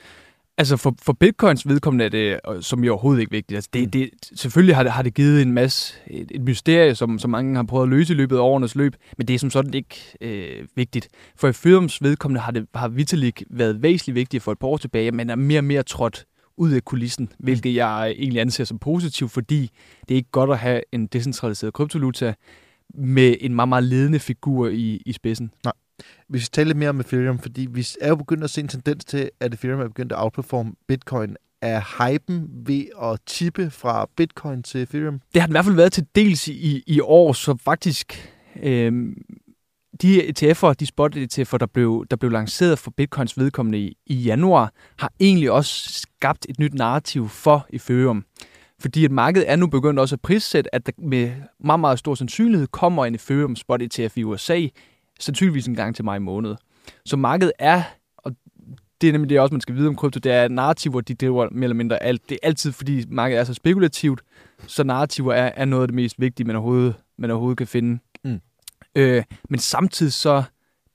[0.57, 3.55] Altså for, for bitcoins vedkommende er det, øh, som jo overhovedet ikke vigtigt.
[3.57, 3.81] Altså Mm.
[3.81, 7.31] det, det, selvfølgelig har det, har det givet en masse, et, et mysterie, som, som
[7.31, 9.73] mange har prøvet at løse i løbet af årenes løb, men det er som sådan
[9.73, 11.07] ikke øh, vigtigt.
[11.35, 15.11] For Ethereums vedkommende har det har Vitalik været væsentligt vigtigt for et par år tilbage,
[15.11, 16.25] men er mere og mere trådt
[16.57, 19.69] ud af kulissen, hvilket jeg egentlig anser som positivt, fordi
[20.01, 22.33] det er ikke godt at have en decentraliseret kryptovaluta
[22.93, 25.51] med en meget, meget ledende figur i, i spidsen.
[26.29, 28.67] Vi skal tale lidt mere om Ethereum, fordi vi er jo begyndt at se en
[28.67, 31.35] tendens til, at Ethereum er begyndt at outperforme Bitcoin.
[31.61, 35.21] Er hypen ved at tippe fra Bitcoin til Ethereum?
[35.33, 38.33] Det har den i hvert fald været til dels i, i år, så faktisk
[38.63, 39.15] øh,
[40.01, 44.15] de ETF'er, de spot ETF'er, der blev, der blev lanceret for Bitcoins vedkommende i, i
[44.15, 48.25] januar, har egentlig også skabt et nyt narrativ for Ethereum.
[48.79, 52.15] Fordi at markedet er nu begyndt også at prissætte, at der med meget, meget stor
[52.15, 54.67] sandsynlighed kommer en Ethereum spot ETF i USA,
[55.19, 56.55] sandsynligvis en gang til maj måned.
[57.05, 57.83] Så markedet er,
[58.17, 58.31] og
[59.01, 61.47] det er nemlig det også, man skal vide om krypto, det er narrativer, de driver
[61.51, 62.29] mere eller mindre alt.
[62.29, 64.21] Det er altid, fordi markedet er så spekulativt,
[64.67, 67.99] så narrativer er, er noget af det mest vigtige, man overhovedet, man overhovedet kan finde.
[68.95, 70.43] Øh, men samtidig så,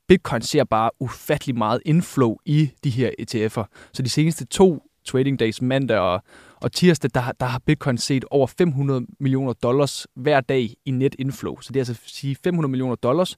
[0.07, 3.89] Bitcoin ser bare ufattelig meget inflow i de her ETF'er.
[3.93, 6.23] Så de seneste to trading days, mandag og,
[6.61, 10.91] og tirsdag, der, har- der har Bitcoin set over 500 millioner dollars hver dag i
[10.91, 11.59] net inflow.
[11.59, 13.37] Så det er altså at sige 500 millioner dollars,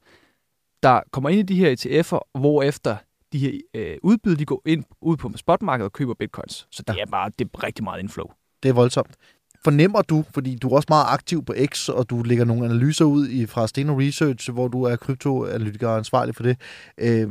[0.84, 2.96] der kommer ind i de her ETF'er, hvorefter
[3.34, 6.68] de her øh, udbydere, de går ind ud på spotmarkedet og køber bitcoins.
[6.72, 7.02] Så det Ja.
[7.02, 8.26] er bare det er rigtig meget inflow.
[8.64, 9.16] Det er voldsomt.
[9.64, 13.06] Fornemmer du, fordi du er også meget aktiv på X, og du lægger nogle analyser
[13.06, 16.58] ud i, fra Steno Research, hvor du er kryptoanalytiker og ansvarlig for det.
[16.98, 17.28] Øh,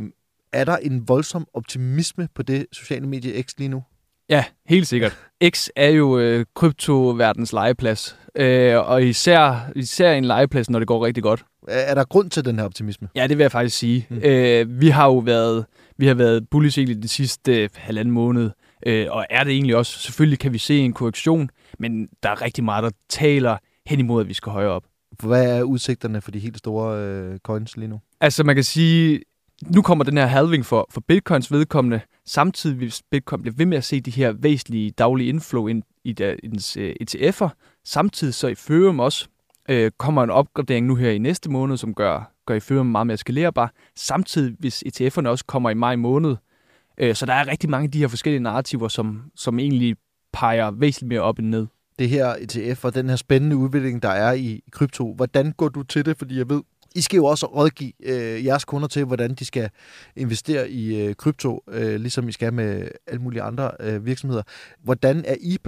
[0.52, 3.82] er der en voldsom optimisme på det sociale medie X lige nu?
[4.28, 5.18] Ja, helt sikkert.
[5.48, 11.06] X er jo øh, kryptoverdens legeplads, øh, og især, især en legeplads, når det går
[11.06, 11.44] rigtig godt.
[11.68, 13.08] Er, er der grund til den her optimisme?
[13.14, 14.06] Ja, det vil jeg faktisk sige.
[14.10, 14.16] Mm.
[14.24, 15.66] Øh, vi har jo været,
[15.98, 18.50] vi har været bullish egentlig de sidste øh, halvanden måned,
[18.86, 19.98] øh, og er det egentlig også.
[19.98, 23.56] Selvfølgelig kan vi se en korrektion, men der er rigtig meget, der taler
[23.86, 24.84] hen imod, at vi skal højere op.
[25.22, 28.00] Hvad er udsigterne for de helt store øh, coins lige nu?
[28.20, 29.20] Altså man kan sige,
[29.66, 33.78] nu kommer den her halving for, for bitcoins vedkommende, samtidig vil bitcoin blive ved med
[33.78, 37.48] at se de her væsentlige daglige inflow ind i dens øh, ETF'er.
[37.84, 39.28] Samtidig så i Ethereum også
[39.68, 43.16] øh, kommer en opgradering nu her i næste måned, som gør, gør Ethereum meget mere
[43.16, 43.72] skalerbar.
[43.96, 46.36] Samtidig hvis ETF'erne også kommer i maj måned.
[47.00, 49.96] Øh, så der er rigtig mange af de her forskellige narrativer, som, som egentlig
[50.32, 51.66] peger væsentligt mere op end ned.
[51.98, 55.82] Det her ETF og den her spændende udvikling, der er i, krypto, hvordan går du
[55.82, 56.18] til det?
[56.18, 56.62] Fordi jeg ved,
[56.94, 59.70] I skal jo også rådgive øh, jeres kunder til, hvordan de skal
[60.16, 64.42] investere i øh, krypto, øh, ligesom I skal med alle mulige andre øh, virksomheder.
[64.84, 65.58] Hvordan er I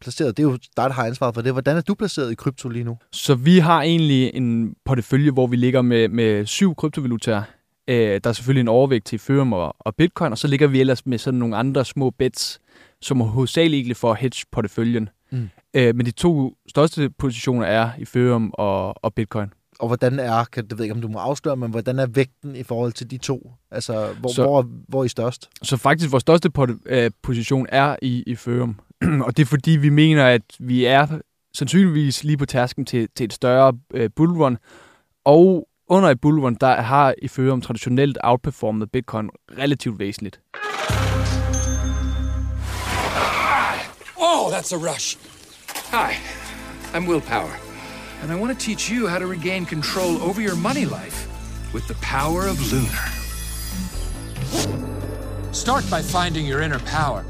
[0.00, 0.36] placeret?
[0.36, 1.52] Det er jo dig, der har ansvaret for det.
[1.52, 2.98] Hvordan er du placeret i krypto lige nu?
[3.12, 7.42] Så vi har egentlig en portefølje, hvor vi ligger med, med syv kryptovalutaer.
[7.88, 10.80] Øh, der er selvfølgelig en overvægt til Ethereum og, og Bitcoin, og så ligger vi
[10.80, 12.60] ellers med sådan nogle andre små bets,
[13.02, 15.08] som er hovedsageligt egentlig for at hedge porteføljen.
[15.30, 15.48] Mm.
[15.74, 19.48] Øh, men de to største positioner er Ethereum og, og Bitcoin.
[19.78, 22.56] Og hvordan er, kan, det ved ikke, om du må afsløre, men hvordan er vægten
[22.56, 23.52] i forhold til de to?
[23.70, 25.48] Altså, hvor, Så- hvor, hvor er I størst?
[25.62, 26.50] Så faktisk vores største
[26.86, 28.80] øh, position er i Ethereum.
[29.26, 31.06] og det er fordi, vi mener, at vi er
[31.54, 34.58] sandsynligvis lige på tasken til, til et større øh, bullrun.
[35.24, 40.40] Og under et bullrun, der har Ethereum traditionelt outperformet Bitcoin relativt væsentligt.
[44.16, 45.16] Oh, that's a rush.
[45.90, 46.12] Hi,
[46.94, 47.56] I'm Willpower,
[48.22, 51.28] and I want to teach you how to regain control over your money life
[51.74, 53.08] with the power of Lunar.
[55.52, 57.24] Start by finding your inner power.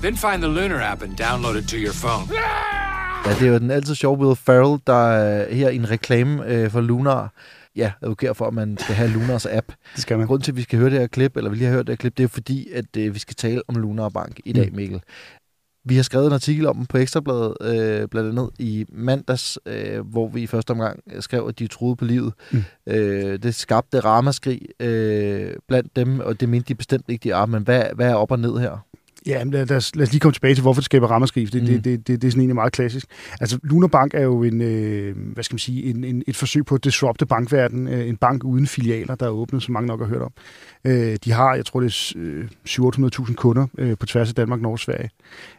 [0.00, 2.26] Then find the Lunar app and download it to your phone.
[2.32, 2.91] Ah!
[3.26, 6.46] Ja, det er jo den altid sjove Will Ferrell, der er her i en reklame
[6.46, 7.32] øh, for Lunar.
[7.76, 9.66] Ja, advokerer for, at man skal have Lunars app.
[9.94, 10.26] Det skal man.
[10.26, 11.92] Grunden til, at vi skal høre det her klip, eller vi lige har hørt det
[11.92, 14.68] her klip, det er fordi, at øh, vi skal tale om Lunar Bank i dag,
[14.70, 14.76] Mm.
[14.76, 15.00] Mikkel.
[15.84, 20.00] Vi har skrevet en artikel om dem på Ekstrabladet, øh, blandt andet i mandags, øh,
[20.06, 22.32] hvor vi i første omgang skrev, at de troede på livet.
[22.52, 22.62] Mm.
[22.86, 27.46] Øh, det skabte ramaskrig øh, blandt dem, og det mente de bestemt ikke, de er.
[27.46, 28.86] Men hvad, hvad er op og ned her?
[29.26, 31.52] Ja, men lad, lad, os, lad os lige komme tilbage til, hvorfor det skaber ramaskrig.
[31.52, 31.66] Det, Mm.
[31.68, 33.06] det, det, det, det er sådan egentlig meget klassisk.
[33.40, 36.64] Altså, Lunar Bank er jo en, øh, hvad skal man sige, en, en, et forsøg
[36.66, 37.88] på at disrupte bankverdenen.
[37.88, 40.32] Øh, en bank uden filialer, der er åbnet, som mange nok har hørt om.
[40.84, 42.44] Øh, de har, jeg tror, det er øh,
[43.28, 45.10] 700.000 kunder øh, på tværs af Danmark, Norge og Sverige.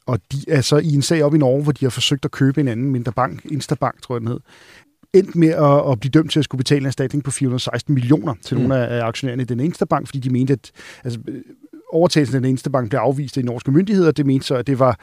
[0.05, 2.31] Og de er så i en sag op i Norge, hvor de har forsøgt at
[2.31, 4.39] købe en anden mindre bank, Instabank, tror jeg den hed
[5.13, 8.33] endt med at, at blive dømt til at skulle betale en erstatning på 416 millioner
[8.45, 8.61] til Mm.
[8.63, 10.71] nogle af, aktionærerne i den Instabank, fordi de mente, at
[11.03, 11.19] altså,
[11.93, 14.11] overtagelsen af den Instabank blev afvist af de norske myndigheder.
[14.11, 14.99] Det mente så, at det var,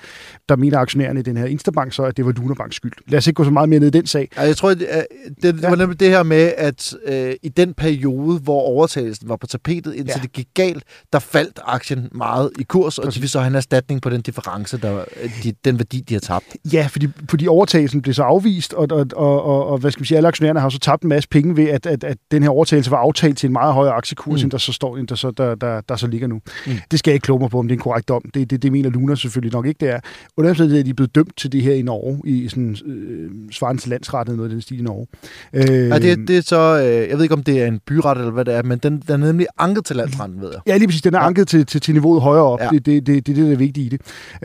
[0.49, 2.93] der mener aktionærerne i den her Instabank så, at det var Lunabanks skyld.
[3.09, 4.29] Lad os ikke gå så meget mere ned i den sag.
[4.37, 5.03] Ja, jeg tror, det, er-
[5.43, 5.69] det, det Ja.
[5.69, 9.95] var nemlig det her med, at øh, i den periode, hvor overtagelsen var på tapetet,
[9.95, 10.23] indtil Ja.
[10.23, 13.15] det gik galt, der faldt aktien meget i kurs, og Præcis.
[13.19, 15.05] de vil så have en erstatning på den difference, der,
[15.43, 16.45] de, den værdi, de har tabt.
[16.73, 20.07] Ja, fordi, fordi overtagelsen blev så afvist, og, og, og, og, og hvad skal vi
[20.07, 22.51] sige, alle aktionærerne har så tabt en masse penge ved, at, at, at den her
[22.51, 24.41] overtagelse var aftalt til en meget højere aktiekurs.
[24.41, 24.45] Mm.
[24.45, 26.41] end der så står, end der, så, der, der, der så ligger nu.
[26.67, 26.73] Mm.
[26.91, 28.23] Det skal jeg ikke kloge mig på, om det er en korrekt dom.
[28.35, 30.01] Det, det, det mener Luna selvfølgelig nok ikke, det er.
[30.37, 33.91] Under er de blevet dømt til det her i Norge, i sådan øh, svarende til
[33.91, 35.07] landsrettet, noget af den stil i Norge.
[35.53, 38.19] Øh, Ja, det, det er så, øh, jeg ved ikke, om det er en byret
[38.19, 40.61] eller hvad det er, men den, den er nemlig anket til landsretten, ved jeg.
[40.67, 41.03] Ja, lige præcis.
[41.03, 41.27] Den er Ja.
[41.27, 42.61] anket til, til, til niveauet højere op.
[42.61, 42.65] Ja.
[42.65, 42.71] Ja.
[42.71, 44.01] Det, det, det, det er det, der er vigtigt i det.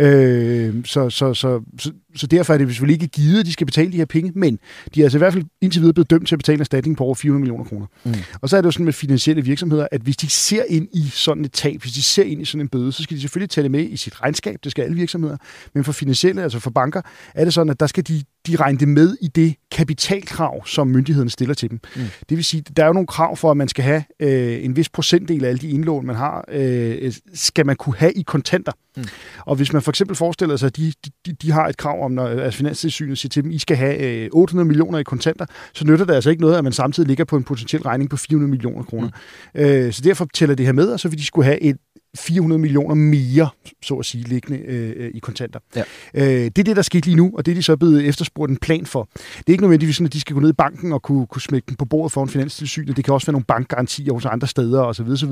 [0.05, 3.65] Øh, så, så, så, så, så derfor er det selvfølgelig ikke givet, at de skal
[3.65, 4.59] betale de her penge, men
[4.95, 6.97] de er altså i hvert fald indtil videre blevet dømt til at betale en erstatning
[6.97, 7.85] på over 400 millioner kroner.
[8.03, 8.13] Mm.
[8.41, 11.09] Og så er det jo sådan med finansielle virksomheder, at hvis de ser ind i
[11.13, 13.49] sådan et tab, hvis de ser ind i sådan en bøde, så skal de selvfølgelig
[13.49, 14.59] tage det med i sit regnskab.
[14.63, 15.37] Det skal alle virksomheder.
[15.73, 17.01] Men for finansielle, altså for banker,
[17.35, 20.87] er det sådan, at der skal de, de regne det med i det kapitalkrav, som
[20.87, 21.79] myndigheden stiller til dem.
[21.95, 22.01] Mm.
[22.29, 24.75] Det vil sige, der er jo nogle krav for, at man skal have øh, en
[24.75, 28.71] vis procentdel af alle de indlån, man har, øh, skal man kunne have i kontanter.
[28.97, 29.03] Mm.
[29.45, 30.93] Og hvis man for eksempel forestiller sig, at de,
[31.25, 33.97] de, de har et krav om, når altså Finanstilsynet siger til dem, I skal have
[33.99, 37.25] øh, 800 millioner i kontanter, så nytter det altså ikke noget, at man samtidig ligger
[37.25, 39.09] på en potentiel regning på 400 millioner kroner.
[39.55, 39.61] Mm.
[39.61, 41.77] Øh, så derfor tæller det her med, og så vil de skulle have et
[42.15, 43.49] 400 millioner mere,
[43.83, 45.59] så at sige, liggende øh, i kontanter.
[45.75, 45.83] Ja.
[46.13, 48.49] Øh, det er det, der skete lige nu, og det er de så blevet efterspurgt
[48.49, 49.09] en plan for.
[49.13, 51.41] Det er ikke nødvendigvis sådan, at de skal gå ned i banken og kunne, kunne
[51.41, 54.47] smække den på bordet for en finanstilsyn, det kan også være nogle bankgarantier hos andre
[54.47, 55.07] steder osv.
[55.09, 55.31] osv.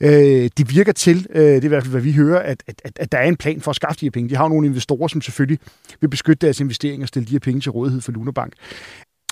[0.00, 2.82] Øh, det virker til, øh, det er i hvert fald, hvad vi hører, at, at,
[2.84, 4.30] at, at der er en plan for at skaffe de her penge.
[4.30, 5.58] De har jo nogle investorer, som selvfølgelig
[6.00, 8.52] vil beskytte deres investeringer og stille de her penge til rådighed for Lunabank.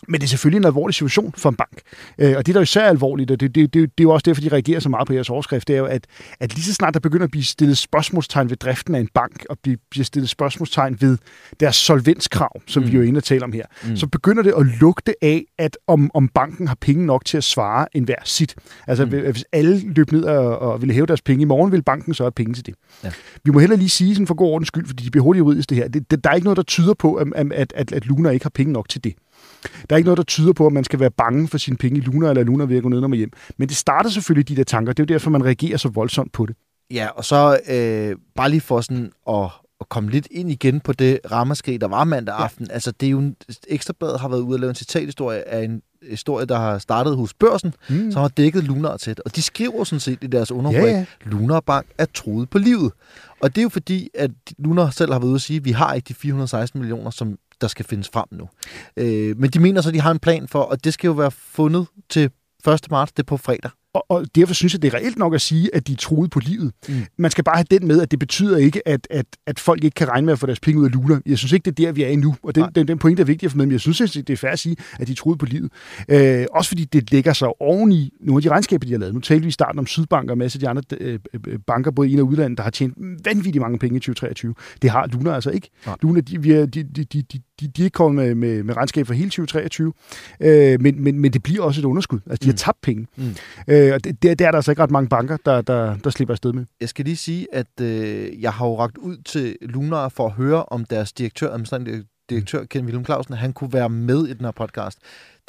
[0.08, 1.80] Men det er selvfølgelig en alvorlig situation for en bank.
[2.18, 4.22] Øh, og det, der er især alvorligt, og det, det, det, det er jo også
[4.24, 6.06] derfor, de reagerer så meget på jeres overskrift, det er jo, at,
[6.40, 9.46] at lige så snart der begynder at blive stillet spørgsmålstegn ved driften af en bank,
[9.50, 11.18] og blive, bliver stillet spørgsmålstegn ved
[11.60, 12.88] deres solvenskrav, som mm.
[12.88, 13.96] vi jo er inde og tale om her, mm.
[13.96, 17.44] så begynder det at lugte af, at om, om banken har penge nok til at
[17.44, 18.54] svare enhver sit.
[18.86, 19.10] Altså, mm.
[19.10, 22.22] hvis alle løb ned og, og ville hæve deres penge i morgen, vil banken så
[22.22, 22.74] have penge til det.
[23.04, 23.12] Ja.
[23.44, 25.70] Vi må heller lige sige, sådan for god ordens skyld, fordi de bliver hurtigt juridisk
[25.70, 28.06] det her, det, det, der er ikke noget, der tyder på, at, at, at, at
[28.06, 29.14] Luna ikke har penge nok til det.
[29.62, 31.98] Der er ikke noget, der tyder på, at man skal være bange for sine penge
[31.98, 33.30] i Luna, eller Luna ved at gå ned og hjem.
[33.56, 34.92] Men det starter selvfølgelig de der tanker.
[34.92, 36.56] Det er jo derfor, man reagerer så voldsomt på det.
[36.90, 39.44] Ja, og så øh, bare lige for sådan at,
[39.80, 42.44] at komme lidt ind igen på det ramaskrig, der var mandag Ja.
[42.44, 42.70] aften.
[42.70, 43.36] Altså, det er jo en,
[43.68, 47.34] Ekstrabladet har været ude og lave en citathistorie af en historie, der har startet hos
[47.34, 48.12] børsen, mm.
[48.12, 49.20] som har dækket Lunar tæt.
[49.24, 50.86] Og de skriver sådan set i deres Ja, ja, ja.
[50.86, 51.04] ja.
[51.24, 52.92] Lunar Bank er troet på livet.
[53.40, 55.70] Og det er jo fordi, at Lunar selv har været ude at sige, at vi
[55.70, 58.48] har ikke de 416 millioner, som der skal findes frem nu.
[58.96, 61.12] Øh, men de mener så, at de har en plan for, og det skal jo
[61.12, 62.30] være fundet til
[62.68, 62.90] 1.
[62.90, 63.70] marts, det er på fredag.
[63.94, 66.30] Og, og derfor synes jeg, det er reelt nok at sige, at de er truet
[66.30, 66.72] på livet.
[66.88, 66.94] Mm.
[67.18, 69.94] Man skal bare have den med, at det betyder ikke, at, at, at folk ikke
[69.94, 71.20] kan regne med at få deres penge ud af Luna.
[71.26, 72.36] Jeg synes ikke, det er der, vi er endnu.
[72.42, 72.70] Og den, Nej.
[72.74, 74.58] den, den pointe er vigtig at få med, men jeg synes, det er fair at
[74.58, 75.70] sige, at de er truet på livet.
[76.08, 79.14] Øh, også fordi det lægger sig oven i nogle af de regnskaber, de har lavet.
[79.14, 81.58] Nu talte vi i starten om Sydbank og en masse af de andre øh, øh,
[81.66, 84.54] banker, både i og udlandet, der har tjent vanvittigt mange penge i 2023.
[84.82, 85.70] Det har Luna altså ikke.
[85.86, 85.96] Nej.
[86.02, 88.76] Luna, de, vi er, de, de, de, de, de, er ikke kommet med, med, med
[88.76, 89.92] regnskab for hele 2023,
[90.40, 92.18] øh, men, men, men det bliver også et underskud.
[92.26, 92.56] Altså, de har Mm.
[92.56, 93.06] tabt penge.
[93.16, 93.24] Mm.
[93.68, 96.10] Øh, og det, det, det er der altså ikke ret mange banker, der, der, der
[96.10, 96.64] slipper afsted med.
[96.80, 100.32] Jeg skal lige sige, at øh, jeg har jo ragt ud til Lunar for at
[100.32, 104.44] høre, om deres direktør, administrerende direktør, Ken Willem Clausen, han kunne være med i den
[104.44, 104.98] her podcast.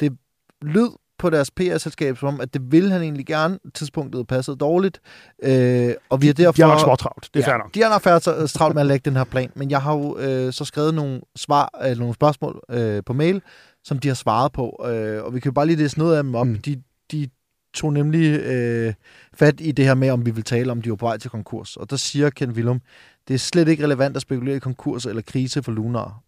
[0.00, 0.16] Det
[0.62, 3.58] lød på deres PR-selskab som om, at det ville han egentlig gerne.
[3.74, 5.00] Tidspunktet passede dårligt.
[5.42, 6.52] Øh, og vi har derfor...
[6.52, 7.74] De har nok småtravlt, det er nok.
[7.74, 10.18] De har nok færdigt travlt med at lægge den her plan, men jeg har jo
[10.18, 13.42] øh, så skrevet nogle svar, eller nogle spørgsmål øh, på mail,
[13.84, 16.22] som de har svaret på, øh, og vi kan jo bare lige læse noget af
[16.22, 16.46] dem op.
[16.46, 16.58] Mm.
[16.58, 17.28] De, de
[17.74, 18.94] tog nemlig øh,
[19.34, 21.30] fat i det her med, om vi vil tale om, de var på vej til
[21.30, 21.76] konkurs.
[21.76, 22.80] Og der siger Ken Willum,
[23.28, 26.22] det er slet ikke relevant at spekulere i konkurs eller krise for Lunar.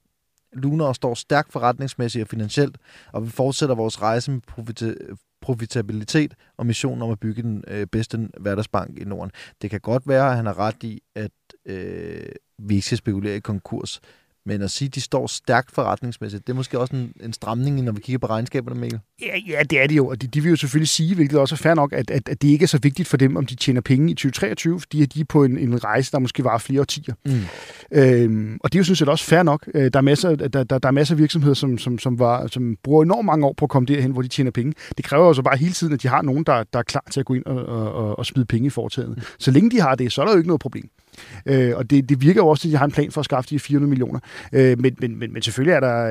[0.52, 2.78] Lunar står stærkt forretningsmæssigt og finansielt,
[3.12, 7.86] og vi fortsætter vores rejse med profita- profitabilitet og missionen om at bygge den øh,
[7.86, 9.30] bedste hverdagsbank i Norden.
[9.62, 11.30] Det kan godt være, at han har ret i, at
[11.66, 12.26] øh,
[12.58, 14.00] vi ikke skal spekulere i konkurs,
[14.46, 17.82] men at sige, at de står stærkt forretningsmæssigt, det er måske også en, en stramning,
[17.82, 19.00] når vi kigger på regnskaberne, Mikkel.
[19.22, 21.54] Ja, ja, det er det jo, og de, de vil jo selvfølgelig sige, hvilket også
[21.54, 23.54] er fair nok, at, at, at det ikke er så vigtigt for dem, om de
[23.54, 26.80] tjener penge i 2023, fordi de er på en, en rejse, der måske var flere
[26.80, 27.14] årtier.
[27.26, 27.40] Mm.
[27.92, 29.68] Øhm, og det er jo sådan set også fair nok.
[29.74, 32.46] Øh, Der er masser, der, der, der er masser af virksomheder, som, som, som, var,
[32.46, 34.72] som bruger enormt mange år på at komme derhen, hvor de tjener penge.
[34.96, 37.04] Det kræver jo så bare hele tiden, at de har nogen, der, der er klar
[37.10, 39.34] til at gå ind og, og, og, og smide penge i foretaget.
[39.38, 40.88] Så længe de har det, så er der jo ikke noget problem.
[41.46, 43.50] Øh, og det, det virker jo også, at de har en plan for at skaffe
[43.50, 44.20] de her 400 millioner.
[44.52, 46.04] Øh, men, men, men, men selvfølgelig, er der,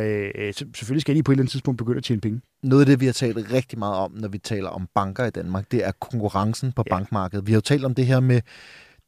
[0.46, 2.42] øh, så- selvfølgelig skal de på et eller andet tidspunkt begynde at tjene penge.
[2.64, 5.30] Noget af det, vi har talt rigtig meget om, når vi taler om banker i
[5.30, 6.96] Danmark, det er konkurrencen på Ja.
[6.96, 7.00] ja.
[7.00, 7.48] bankmarkedet.
[7.48, 8.42] Vi har jo talt om det her med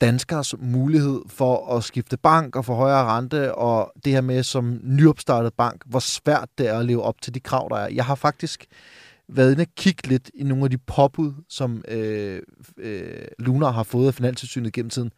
[0.01, 4.79] danskers mulighed for at skifte bank og få højere rente, og det her med som
[4.83, 7.89] nyopstartet bank, hvor svært det er at leve op til de krav, der er.
[7.93, 8.65] Jeg har faktisk
[9.29, 12.39] været inde og kigge lidt i nogle af de påbud, som øh,
[12.77, 15.11] øh, Lunar har fået af Finanstilsynet gennem tiden.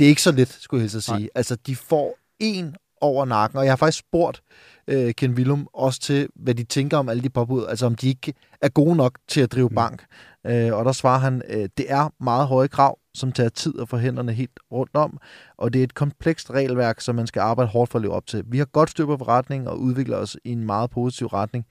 [0.00, 1.18] Det er ikke så let, skulle jeg helst sige.
[1.18, 1.28] Nej.
[1.34, 4.42] Altså, de får en over nakken, og jeg har faktisk spurgt
[4.88, 8.08] øh, Ken Willum også til, hvad de tænker om alle de påbud, altså om de
[8.08, 9.74] ikke er gode nok til at drive Mm.
[9.74, 10.04] bank.
[10.46, 13.88] Øh, og der svarer han, øh, det er meget høje krav, som tager tid at
[13.88, 15.18] få hænderne helt rundt om,
[15.58, 18.26] og det er et komplekst regelværk, som man skal arbejde hårdt for at leve op
[18.26, 18.44] til.
[18.46, 21.66] Vi har godt styr på forretningen og udvikler os i en meget positiv retning.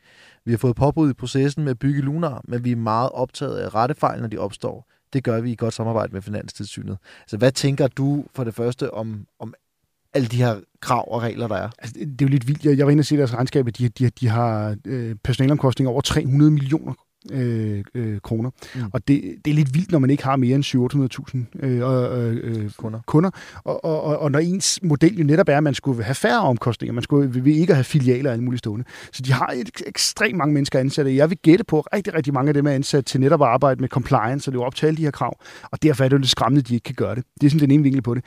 [0.45, 3.57] Vi har fået påbud i processen med at bygge Lunar, men vi er meget optaget
[3.57, 4.85] af rettefejl, når de opstår.
[5.13, 6.97] Det gør vi i godt samarbejde med Finanstilsynet.
[7.27, 9.53] Så hvad tænker du for det første om, om
[10.13, 11.69] alle de her krav og regler, der er?
[11.79, 12.65] Altså, det det er jo lidt vildt.
[12.65, 15.91] Jeg, jeg var inde og se deres regnskab, at de, de, de har øh, personalomkostninger
[15.91, 16.93] over 300 millioner
[17.31, 18.49] øh, øh, kroner.
[18.75, 18.81] Mm.
[18.93, 22.63] Og det, det er lidt vildt, når man ikke har mere end 700.000 øh, øh,
[22.63, 22.99] øh, Kunder.
[23.07, 23.29] kunder.
[23.63, 26.41] Og, og, og, og når ens model jo netop er, at man skulle have færre
[26.41, 28.85] omkostninger, man skulle vil ikke have filialer og alle mulige stående.
[29.11, 31.15] Så de har et ekstremt mange mennesker ansatte.
[31.15, 33.47] Jeg vil gætte på, at rigtig, rigtig mange af dem er ansat til netop at
[33.47, 35.39] arbejde med compliance og leve op til alle de her krav.
[35.63, 37.23] Og derfor er det jo lidt skræmmende, at de ikke kan gøre det.
[37.41, 38.23] Det er sådan den ene vinkel på det.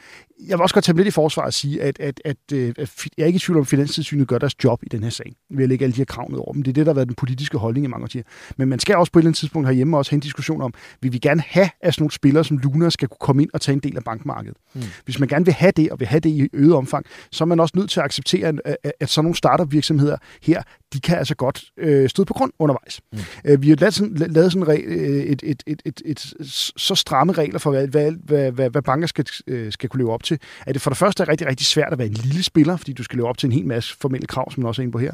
[0.49, 2.89] Jeg vil også godt tage lidt i forsvar og sige, at, at, at, øh, at
[2.89, 5.11] fi- jeg er ikke i tvivl om, at Finanstilsynet gør deres job i den her
[5.11, 5.33] sag.
[5.51, 6.63] Ved at lægge alle de her krav ned over dem.
[6.63, 8.23] Det er det, der har været den politiske holdning i mange årtier.
[8.57, 10.75] Men man skal også på et eller andet tidspunkt herhjemme også have en diskussion om,
[11.01, 13.61] vil vi gerne have, at sådan nogle spillere som Luna skal kunne komme ind og
[13.61, 14.57] tage en del af bankmarkedet.
[14.75, 14.83] Mm.
[15.05, 17.47] Hvis man gerne vil have det, og vil have det i øget omfang, så er
[17.47, 18.53] man også nødt til at acceptere,
[19.01, 23.01] at, sådan nogle startup-virksomheder her, de kan altså godt øh, støde på grund undervejs.
[23.13, 23.19] Mm.
[23.45, 26.35] Øh, vi har lavet sådan, lavet sådan øh, et, et, et, et, et,
[26.77, 30.13] så stramme regler for, hvad, hvad, hvad, hvad, hvad banker skal, øh, skal kunne leve
[30.13, 30.39] op til.
[30.67, 32.93] At det for det første er rigtig, rigtig svært at være en lille spiller, fordi
[32.93, 34.93] du skal leve op til en hel masse formelle krav, som man også er inde
[34.93, 35.13] på her.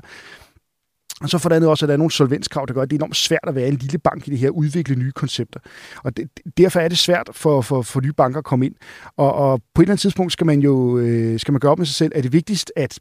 [1.21, 2.97] Og så for det andet også, at der er nogle solvenskrav, der gør, at det
[2.97, 5.61] er enormt svært at være en lille bank i det her udvikle nye koncepter.
[6.05, 6.29] Og det,
[6.59, 8.75] derfor er det svært for, for, for nye banker at komme ind.
[9.17, 11.79] Og, og på et eller andet tidspunkt skal man jo øh, skal man gøre op
[11.79, 13.01] med sig selv, er det vigtigst, at,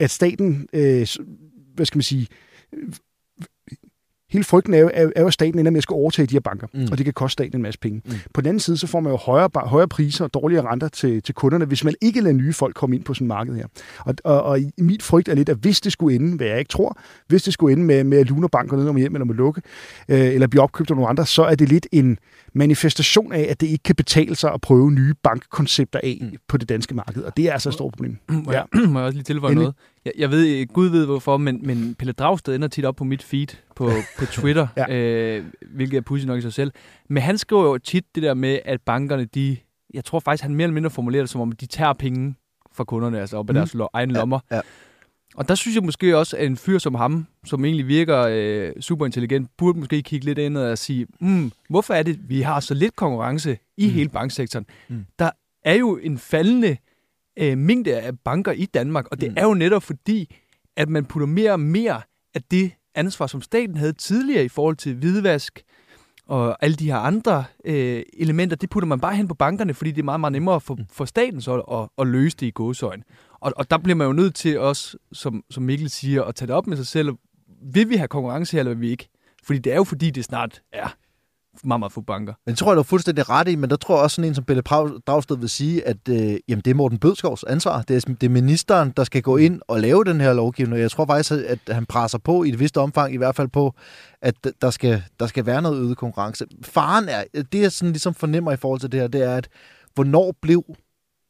[0.00, 1.06] at staten, øh,
[1.74, 2.26] hvad skal man sige,
[4.34, 6.34] hele frygten er jo, er, er jo, at staten ender med at skulle overtage de
[6.34, 6.88] her banker, Mm.
[6.90, 8.02] og det kan koste staten en masse penge.
[8.04, 8.12] Mm.
[8.34, 11.22] På den anden side, så får man jo højere, højere priser og dårligere renter til,
[11.22, 13.66] til kunderne, hvis man ikke lader nye folk komme ind på sådan et marked her.
[13.98, 16.68] Og, og, og mit frygt er lidt, at hvis det skulle ende, hvad jeg ikke
[16.68, 19.26] tror, hvis det skulle ende med, med at Luna Bank går ned om hjem eller
[19.26, 19.62] med lukke,
[20.08, 22.18] øh, eller blive opkøbt af nogle andre, så er det lidt en
[22.54, 26.26] manifestation af, at det ikke kan betale sig at prøve nye bankkoncepter af Mm.
[26.26, 26.32] mm.
[26.48, 28.16] på det danske marked, og det er altså et stort problem.
[28.28, 29.62] Må, jeg, må jeg også lige tilføje Endelig.
[29.64, 29.74] noget?
[30.04, 33.22] Jeg, jeg ved, Gud ved hvorfor, men, men Pelle Dragsted ender tit op på mit
[33.22, 34.84] feed på, på Twitter, Ja.
[34.88, 35.36] ja.
[35.38, 36.72] øh, hvilket er pudsigt nok i sig selv.
[37.08, 39.56] Men han skriver jo tit det der med, at bankerne, de,
[39.94, 42.34] jeg tror faktisk, han mere eller mindre formulerer det som om, de tager penge
[42.72, 43.56] fra kunderne, altså op af Mm.
[43.56, 44.38] deres lo- egne Ja, lommer.
[44.50, 44.60] ja.
[45.34, 48.72] Og der synes jeg måske også, at en fyr som ham, som egentlig virker øh,
[48.80, 52.60] super intelligent, burde måske kigge lidt ind og sige, mm, hvorfor er det, vi har
[52.60, 53.92] så lidt konkurrence i Mm.
[53.92, 54.66] hele banksektoren?
[54.88, 55.04] Mm.
[55.18, 55.30] Der
[55.64, 56.76] er jo en faldende
[57.38, 59.34] øh, mængde af banker i Danmark, og det Mm.
[59.38, 60.34] er jo netop fordi,
[60.76, 62.00] at man putter mere og mere
[62.34, 65.62] af det ansvar, som staten havde tidligere i forhold til hvidvask
[66.26, 69.90] og alle de her andre øh, elementer, det putter man bare hen på bankerne, fordi
[69.90, 73.02] det er meget, meget nemmere for, for staten så at, at løse det i gåsøjne.
[73.44, 76.46] Og, og der bliver man jo nødt til også, som, som Mikkel siger, at tage
[76.46, 77.12] det op med sig selv.
[77.72, 79.08] Vil vi have konkurrence her, eller vil vi ikke?
[79.44, 80.96] Fordi det er jo fordi, det snart er
[81.64, 82.34] meget, meget få banker.
[82.46, 84.28] Men det tror jeg, du er fuldstændig ret i, men der tror jeg også sådan
[84.28, 84.62] en som Pelle
[85.06, 87.82] Dragsted vil sige, at øh, jamen, det er Morten Bødskovs ansvar.
[87.82, 90.80] Det er, det er ministeren, der skal gå ind og lave den her lovgivning.
[90.80, 93.74] Jeg tror faktisk, at han presser på i et vist omfang, i hvert fald på,
[94.22, 96.44] at der skal, der skal være noget øget konkurrence.
[96.62, 99.48] Faren er, det jeg sådan ligesom fornemmer i forhold til det her, det er, at
[99.94, 100.64] hvornår blev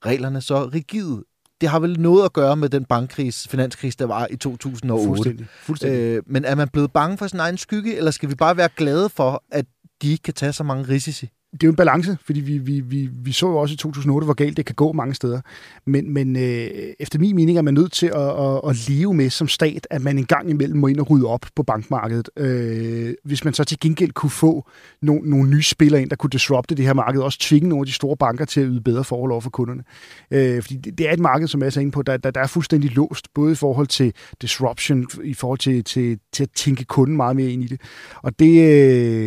[0.06, 1.24] reglerne så rigide?
[1.64, 5.06] Det har vel noget at gøre med den bankkris, finanskris, der var i 2008.
[5.06, 5.46] Fuldstændig.
[5.62, 5.98] Fuldstændig.
[5.98, 8.68] Øh, men er man blevet bange for sin egen skygge, eller skal vi bare være
[8.76, 9.66] glade for, at
[10.02, 11.28] de ikke kan tage så mange risici?
[11.54, 14.24] Det er jo en balance, fordi vi, vi, vi, vi så jo også i 2008,
[14.24, 15.40] hvor galt det kan gå mange steder.
[15.86, 19.30] Men, men øh, efter min mening er man nødt til at, at, at leve med
[19.30, 22.30] som stat, at man en gang imellem må ind og rydde op på bankmarkedet.
[22.36, 24.68] Øh, hvis man så til gengæld kunne få
[25.02, 27.86] no, nogle nye spillere ind, der kunne disrupte det her marked, også tvinge nogle af
[27.86, 29.82] de store banker til at yde bedre forhold over for kunderne.
[30.30, 32.30] Øh, fordi det, det er et marked, som jeg er så inde på, der, der,
[32.30, 34.12] der er fuldstændig låst, både i forhold til
[34.42, 37.80] disruption, i forhold til, til, til at tænke kunden meget mere ind i det.
[38.22, 38.60] Og det...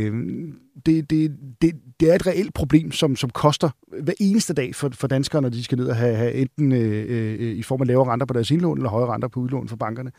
[0.03, 0.13] Øh,
[0.85, 3.69] det, det, det, det er et reelt problem, som, som koster
[4.03, 7.05] hver eneste dag for, for danskere, når de skal ned og have, have enten øh,
[7.09, 9.75] øh, i form af lavere renter på deres indlån, eller højere renter på udlån for
[9.75, 10.11] bankerne.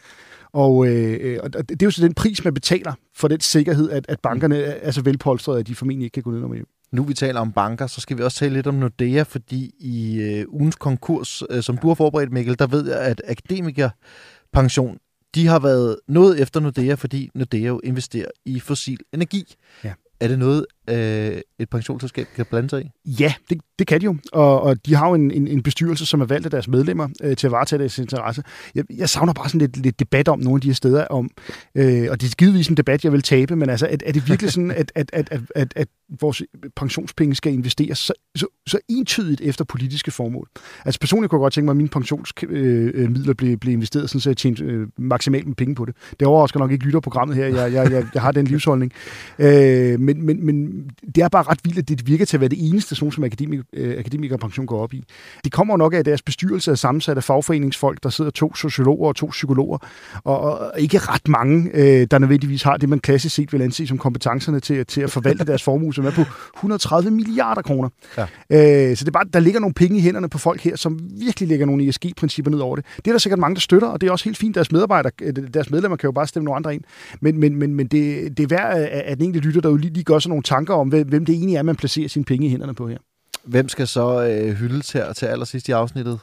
[0.52, 4.06] Og, øh, og det er jo så den pris, man betaler for den sikkerhed, at,
[4.08, 6.66] at bankerne er så velpolstrede, at de formentlig ikke kan gå ned og hjem.
[6.92, 10.20] Nu vi taler om banker, så skal vi også tale lidt om Nordea, fordi i
[10.20, 14.98] øh, ugens konkurs, øh, som du har forberedt, Mikkel, der ved jeg, at akademikerpension,
[15.34, 19.54] de har været noget efter Nordea, fordi Nordea jo investerer i fossil energi.
[19.84, 19.92] Ja.
[20.20, 23.10] Er det noget, øh, et pensionsselskab kan blande sig i?
[23.20, 26.06] Ja, det, det kan de jo, og, og de har jo en, en, en bestyrelse,
[26.06, 28.42] som er valgt af deres medlemmer øh, til at varetage deres interesse.
[28.74, 31.30] Jeg, jeg savner bare sådan lidt, lidt debat om nogle af de her steder, om,
[31.74, 34.28] øh, og det er givetvis en debat, jeg vil tabe, men altså, er, er det
[34.28, 35.88] virkelig sådan, at, at, at, at, at, at
[36.20, 36.42] vores
[36.76, 40.48] pensionspenge skal investeres så, så, så entydigt efter politiske formål?
[40.84, 44.30] Altså personligt kunne jeg godt tænke mig, at mine pensionsmidler blev, blev investeret, sådan, så
[44.30, 45.94] jeg tjente øh, maksimalt med penge på det.
[46.20, 48.92] Det overrasker nok ikke lytterprogrammet her, jeg, jeg, jeg, jeg har den livsholdning.
[49.38, 52.48] Øh, men, men, men det er bare ret vildt, at det virker til at være
[52.48, 55.04] det eneste, sådan som akademik, øh, akademikerpension går op i.
[55.44, 59.08] Det kommer nok af, at deres bestyrelse er sammensat af fagforeningsfolk, der sidder to sociologer
[59.08, 59.78] og to psykologer,
[60.24, 63.86] og, og ikke ret mange, øh, der nødvendigvis har det, man klassisk set vil anse
[63.86, 66.22] som kompetencerne til, til at forvalte deres formue, som er på
[66.56, 67.88] 130 milliarder kroner.
[68.16, 68.22] Ja.
[68.22, 70.98] Øh, så det er bare, der ligger nogle penge i hænderne på folk her, som
[71.20, 72.84] virkelig lægger nogle ESG-principper ned over det.
[72.96, 74.54] Det er der sikkert mange, der støtter, og det er også helt fint.
[74.54, 76.82] Deres medarbejdere, øh, deres medlemmer kan jo bare stemme nogle andre ind.
[77.20, 80.04] Men, men, men, men det, det er værd, at den enkelte lytter derude lige, lige
[80.04, 82.74] gør sig nogle tanker om, hvem det egentlig er, man placerer sine penge i hænderne
[82.74, 82.98] på her.
[83.44, 86.20] Hvem skal så øh, hyldes her til allersidst i afsnittet?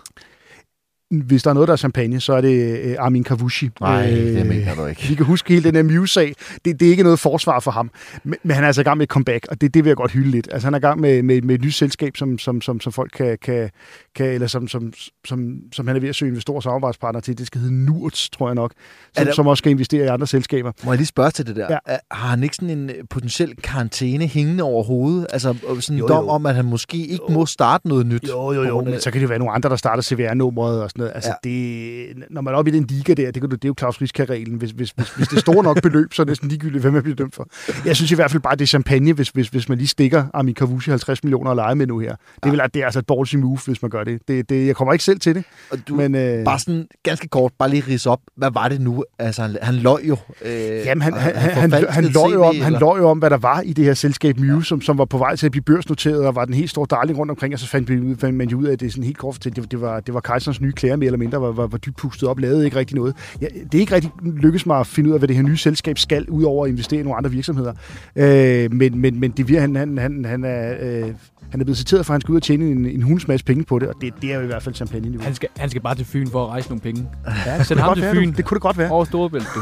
[1.12, 3.70] Hvis der er noget, der er champagne, så er det øh, Armin Kavushi.
[3.82, 5.04] Nej, øh, det mener du ikke.
[5.10, 6.36] Vi kan huske hele den her Muse-sag.
[6.66, 7.92] Det, det er ikke noget forsvar for ham.
[8.24, 9.98] Men, men han er altså i gang med et comeback, og det, det vil jeg
[9.98, 10.48] godt hylde lidt.
[10.52, 12.94] Altså han er i gang med, med, med et nyt selskab, som, som, som, som
[12.94, 13.70] folk kan, kan,
[14.16, 14.94] kan eller som, som,
[15.26, 17.38] som, som han er ved at søge investorer og samarbejdspartnere til.
[17.38, 18.74] Det skal hedde Nurts, tror jeg nok,
[19.18, 20.72] som, der, som også skal investere i andre selskaber.
[20.84, 21.68] Må jeg lige spørge til det der?
[21.88, 21.98] Ja.
[22.12, 25.28] Har han ikke sådan en øh, potentiel karantæne hængende over hovedet?
[25.30, 27.34] Altså sådan en dom om, at han måske ikke jo.
[27.34, 28.28] må starte noget nyt?
[28.30, 31.04] Jo, jo, jo, men så kan det være nogle andre, der starter CVR-nummeret og sådan
[31.04, 31.16] noget.
[31.16, 31.50] Altså, ja.
[31.50, 33.76] det, når man er oppe i den liga der, det, kan du, det er jo
[33.80, 34.58] Claus Riska-reglen.
[34.58, 36.94] Hvis, hvis, hvis, hvis det er store nok beløb, så er det næsten ligegyldigt, hvem
[36.94, 37.48] man bliver dømt for.
[37.86, 40.26] Jeg synes i hvert fald bare, det er champagne, hvis, hvis, hvis man lige stikker
[40.34, 42.10] Armin Kavushi 50 millioner at lege med nu her.
[42.10, 42.50] Det, ja.
[42.50, 44.28] vil, det er altså et ballsy move, hvis man gør det.
[44.28, 45.44] det, det jeg kommer ikke selv til det.
[45.72, 48.20] Og du, men, øh, bare sådan ganske kort, bare lige rise op.
[48.36, 49.04] Hvad var det nu?
[49.20, 50.18] Altså, han, han løg jo.
[50.46, 50.52] Øh,
[50.86, 53.38] Jamen, han, han, han, han, han, løg jo om, han løg jo om, hvad der
[53.38, 54.62] var i det her selskab Muse, ja.
[54.62, 57.20] som, som var på vej til at blive børsnoteret, og var den helt store darling
[57.20, 59.40] rundt omkring, og så fandt, man jo ud af, at det er sådan helt kort
[59.40, 61.78] til, det, det var, det var Kajsons nye klæder mere eller mindre, var, var, var
[61.78, 63.16] dybt pustet op, lavede ikke rigtig noget.
[63.42, 65.58] Ja, det er ikke rigtig lykkedes mig at finde ud af, hvad det her nye
[65.58, 67.74] selskab skal, ud over at investere i nogle andre virksomheder.
[68.16, 70.76] Øh, men, men, men det, han, han, han, han er...
[70.82, 71.14] Øh,
[71.52, 73.46] han er blevet citeret for, at han skal ud og tjene en, en hunds masse
[73.46, 75.24] penge på det, og det, det er jo i hvert fald champagne niveau.
[75.24, 77.10] Han skal, han skal bare til Fyn for at rejse nogle penge.
[77.46, 78.34] Ja, det, ham til være, Fyn.
[78.34, 78.92] det kunne det godt være.
[78.92, 79.62] Over Storebælt, du.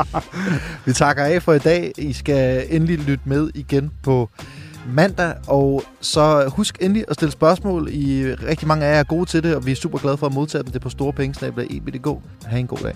[0.86, 1.92] Vi takker af for i dag.
[1.98, 4.30] I skal endelig lytte med igen på
[4.88, 7.88] mandag, og så husk endelig at stille spørgsmål.
[7.92, 10.26] I rigtig mange af jer er gode til det, og vi er super glade for
[10.26, 10.70] at modtage dem.
[10.72, 12.08] Det er på storepengesnabla.eb.dk.
[12.44, 12.94] Ha' en god dag.